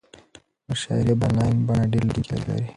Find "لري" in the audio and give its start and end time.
2.47-2.67